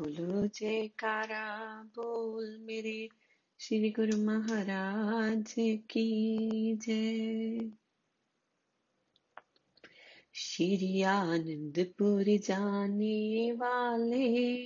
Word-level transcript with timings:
बोलो 0.00 0.46
जयकारा 0.46 1.82
बोल 1.82 2.58
मेरे 2.60 3.08
श्री 3.60 3.90
गुरु 3.90 4.18
महाराज 4.18 5.54
की 5.58 6.76
जय। 6.76 7.70
श्री 10.34 11.02
आनंदपुर 11.02 12.24
जाने 12.24 13.52
वाले, 13.52 14.56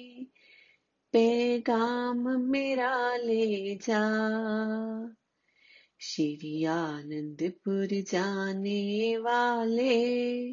पैगाम 1.13 2.41
मेरा 2.41 3.17
ले 3.17 3.75
जा। 3.75 4.03
श्री 6.01 6.65
आनंदपुर 6.65 7.87
जाने 7.87 9.17
वाले 9.19 10.53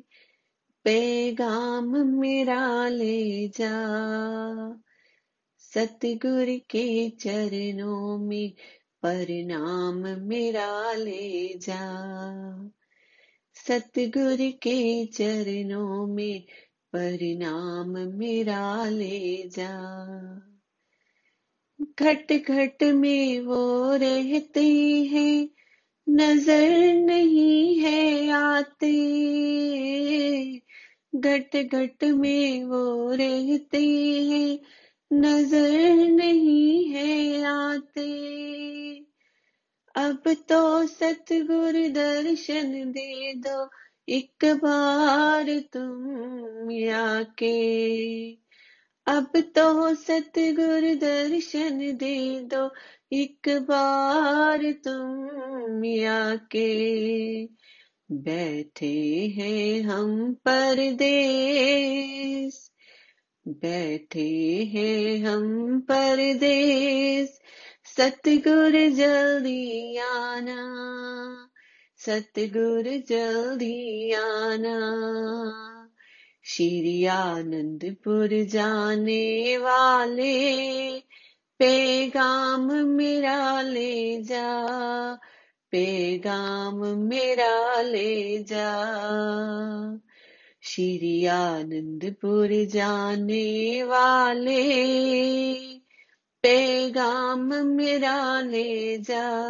पैगाम 0.88 2.08
मेरा 2.08 2.88
ले 2.88 3.48
जा। 3.48 3.72
सतगुर 5.58 6.46
के 6.70 7.10
चरणों 7.10 8.18
में 8.18 8.54
प्रणाम 9.02 10.28
मेरा 10.28 10.94
ले 10.94 11.58
जा। 11.58 12.04
सतगुर 13.54 14.52
के 14.52 15.06
चरणों 15.06 16.08
में 16.08 16.44
प्रणाम 16.92 18.18
मेरा 18.18 18.90
ले 18.90 19.48
जा। 19.48 19.80
घट 22.00 22.34
घट 22.34 22.84
में 22.84 23.40
वो 23.40 23.96
रहते 23.96 24.66
हैं, 25.04 25.50
नज़र 26.10 26.94
नहीं 26.94 27.80
है 27.80 28.30
आते। 28.30 29.18
घट 31.22 31.56
घट 31.76 32.04
में 32.04 32.64
वो 32.64 33.12
रहते 33.12 33.84
हैं, 34.20 34.60
नज़र 35.14 36.08
नहीं 36.08 36.86
है 36.86 37.44
आते। 37.44 38.08
अब 39.96 40.24
तो 40.28 40.88
सतगुर 40.88 41.90
दर्शन 41.90 42.92
दे 42.92 43.34
दो, 43.34 43.70
एक 44.10 44.46
बार 44.46 45.60
तुम 45.74 46.90
आके। 46.94 48.32
अब 49.08 49.32
तो 49.38 49.96
सतगुर 49.96 50.96
दर्शन 50.96 51.80
दे 51.80 52.42
दो, 52.42 52.72
एक 53.14 53.50
बार 53.50 54.72
तुम 54.72 56.06
आके। 56.08 56.68
बैठे 58.12 59.34
हैं 59.38 59.82
हम 59.82 60.34
परदेश 60.34 62.72
बैठे 63.48 64.70
हैं 64.74 65.26
हम 65.26 65.80
परदेश 65.80 67.40
सतगुर 67.98 68.90
जल्दी 68.90 69.98
आना, 69.98 70.74
सतगुर 71.98 72.84
जल्दी 72.84 74.12
आना। 74.12 74.78
श्री 76.46 77.06
आनंदपुर 77.06 78.44
जाने 78.44 79.58
वाले, 79.58 81.02
पैगाम 81.60 82.86
मेरा 82.86 83.62
ले 83.62 84.22
जा। 84.22 84.68
पैगाम 85.78 86.76
मेरा 86.98 87.82
ले 87.82 88.44
जा। 88.44 88.96
श्री 90.62 91.26
आनंदपुर 91.26 92.48
जाने 92.52 93.84
वाले, 93.84 94.64
पैगाम 96.44 97.66
मेरा 97.66 98.42
ले 98.42 98.98
जा। 98.98 99.44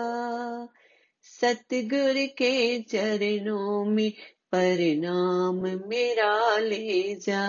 सतगुरु 1.23 2.27
के 2.27 2.79
चरणों 2.79 3.85
में 3.85 4.11
परिणाम 4.51 5.87
मेरा 5.87 6.57
ले 6.57 7.15
जा। 7.15 7.47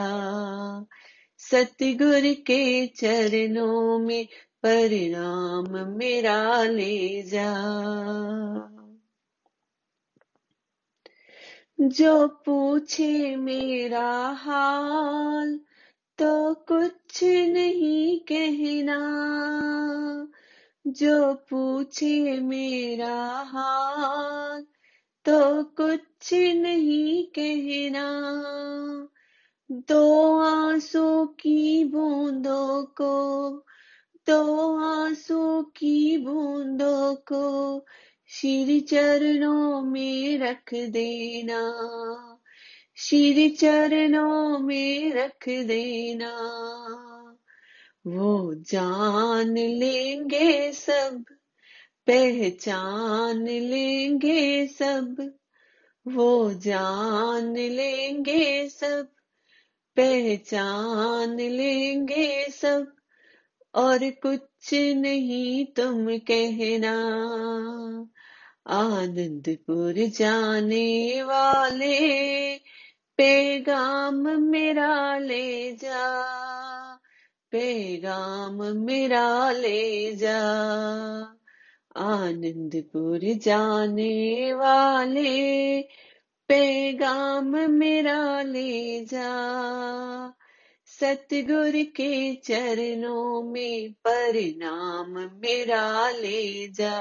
सतगुरु 1.39 2.35
के 2.35 2.87
चरणों 2.87 3.99
में 3.99 4.29
परिणाम 4.63 5.97
मेरा 5.97 6.65
ले 6.65 7.23
जा। 7.23 7.65
जो 11.81 12.29
पूछे 12.29 13.37
मेरा 13.37 14.29
हाल 14.29 15.61
तो 16.19 16.55
कुछ 16.55 17.25
नहीं 17.25 18.21
कहना। 18.21 18.99
जो 20.87 21.35
पूछे 21.35 22.41
मेरा 22.41 23.25
हाल 23.27 24.63
तो 25.25 25.65
कुछ 25.65 26.35
नहीं 26.35 27.27
कहना। 27.27 28.07
दो 29.73 30.39
आँसू 30.39 31.27
की 31.27 31.85
बूंदों 31.85 32.85
को, 32.85 33.51
दो 34.27 34.77
आँसू 34.79 35.63
की 35.63 36.19
बूंदों 36.19 37.15
को 37.15 37.79
श्री 38.31 38.81
चरणों 38.81 39.83
में 39.83 40.39
रख 40.39 40.75
देना। 40.75 41.61
श्री 42.97 43.49
चरणों 43.49 44.59
में 44.59 45.13
रख 45.13 45.49
देना। 45.49 46.35
वो 48.07 48.55
जान 48.55 49.55
लेंगे 49.55 50.73
सब, 50.73 51.25
पहचान 52.07 53.47
लेंगे 53.49 54.67
सब, 54.67 55.35
वो 56.09 56.55
जान 56.55 57.57
लेंगे 57.57 58.69
सब, 58.69 59.09
पहचान 59.97 61.37
लेंगे 61.37 62.45
सब। 62.51 62.98
और 63.75 64.11
कुछ 64.11 64.75
नहीं 64.75 65.67
तुम 65.67 66.19
कहना। 66.19 66.95
आनंदपुर 68.67 69.95
जाने 70.07 71.23
वाले, 71.23 71.99
पैगाम 73.17 74.41
मेरा 74.41 75.19
ले 75.19 75.73
जा, 75.73 76.23
पैगाम 77.51 78.77
मेरा 78.77 79.51
ले 79.51 80.15
जा। 80.17 80.41
आनंदपुर 81.97 83.21
जाने 83.35 84.53
वाले, 84.55 85.83
पैगाम 86.49 87.71
मेरा 87.71 88.43
ले 88.43 89.05
जा। 89.05 89.29
सतगुरु 90.89 91.85
के 91.85 92.35
चरणों 92.35 93.43
में 93.43 93.93
परिणाम 93.93 95.11
मेरा 95.39 96.11
ले 96.11 96.69
जा। 96.69 97.01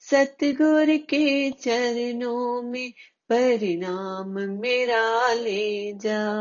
सतगुरु 0.00 0.98
के 0.98 1.50
चरणों 1.50 2.62
में 2.62 2.92
परिणाम 3.28 4.28
मेरा 4.60 5.32
ले 5.32 5.92
जा। 5.92 6.32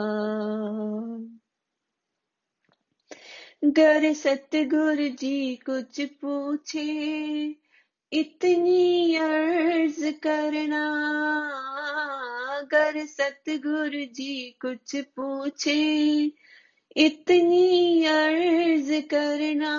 गर 3.63 4.13
सतगुर 4.13 4.95
जी 4.95 5.55
कुछ 5.55 6.01
पूछे, 6.01 6.87
इतनी 8.13 9.15
अर्ज़ 9.15 10.11
करना। 10.11 10.83
अगर 12.57 13.05
सतगुरु 13.05 14.05
जी 14.05 14.57
कुछ 14.61 14.95
पूछे, 14.95 16.31
इतनी 16.97 18.05
अर्ज़ 18.05 19.01
करना। 19.01 19.73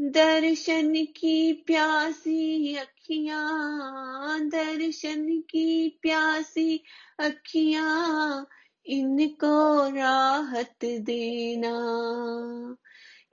दर्शन 0.00 0.94
की 0.94 1.52
प्यासी 1.52 2.74
अखियाँ, 2.76 4.40
दर्शन 4.40 5.40
की 5.40 5.98
प्यासी 6.02 6.84
अखियाँ, 7.18 8.48
इनको 8.86 9.88
राहत 9.96 10.84
देना, 10.84 11.76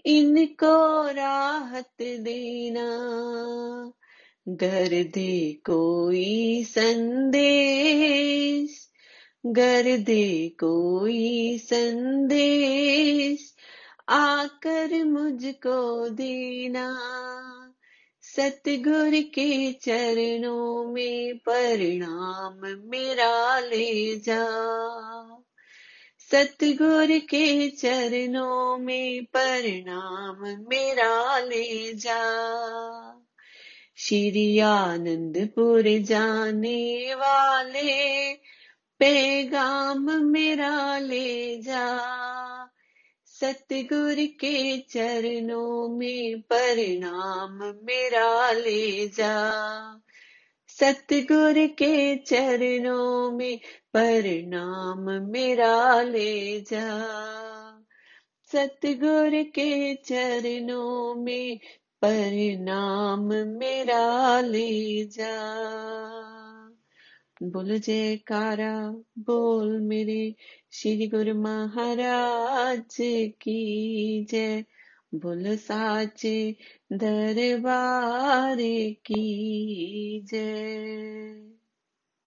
इनको 0.05 1.07
राहत 1.11 1.93
देना। 2.01 2.89
घर 4.47 4.87
दे 4.87 5.53
कोई 5.53 6.63
संदेश 6.63 8.89
घर 9.45 9.97
दे 9.97 10.49
कोई 10.49 11.57
संदेश, 11.57 13.55
आकर 14.09 15.05
मुझको 15.05 16.09
देना, 16.09 16.97
सतगुर 18.21 19.21
के 19.21 19.73
चरणों 19.73 20.93
में 20.93 21.37
परिणाम 21.37 22.89
मेरा 22.89 23.59
ले 23.59 24.15
जा। 24.15 24.45
सतगुर 26.31 27.19
के 27.19 27.69
चरणों 27.69 28.77
में 28.77 29.25
प्रणाम 29.25 30.65
मेरा 30.69 31.39
ले 31.39 31.93
जा। 31.93 32.33
श्री 33.95 34.59
आनंदपुर 34.59 35.81
जाने 35.81 37.15
वाले, 37.15 38.33
पैगाम 38.99 40.11
मेरा 40.25 40.99
ले 40.99 41.57
जा। 41.57 41.99
सतगुर 43.25 44.15
के 44.15 44.77
चरणों 44.77 45.97
में 45.97 46.41
प्रणाम 46.41 47.73
मेरा 47.83 48.51
ले 48.51 49.07
जा। 49.07 49.51
सतगुर 50.67 51.67
के 51.67 52.15
चरणों 52.15 53.31
में 53.31 53.59
प्रणाम 53.93 55.31
मेरा 55.31 56.01
ले 56.01 56.59
जा। 56.59 57.07
सतगुर 58.51 59.43
के 59.43 59.95
चरणों 59.95 61.15
में 61.15 61.59
प्रणाम 62.03 63.27
मेरा 63.33 64.41
ले 64.41 65.05
जा। 65.05 65.53
बोल 67.43 67.79
जयकारा, 67.79 68.89
बोल 69.19 69.81
मेरे 69.81 70.35
श्री 70.71 71.07
गुरु 71.07 71.35
महाराज 71.35 72.97
की 73.41 74.27
जय। 74.31 74.63
बोल 75.15 75.55
साचे 75.57 76.55
दरबार 76.93 78.57
की 79.05 80.21
जय। 80.31 81.52